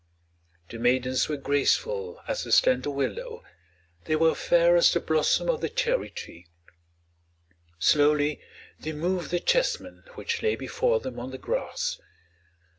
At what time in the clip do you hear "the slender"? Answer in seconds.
2.43-2.89